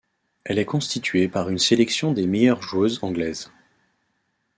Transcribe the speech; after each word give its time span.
Elle 0.45 0.57
est 0.57 0.65
constituée 0.65 1.27
par 1.27 1.47
une 1.51 1.59
sélection 1.59 2.11
des 2.11 2.25
meilleures 2.25 2.63
joueuses 2.63 2.97
anglaises. 3.03 3.51